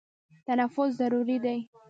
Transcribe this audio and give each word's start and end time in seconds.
تنفس 0.47 0.89
ضروري 1.01 1.37
دی. 1.45 1.57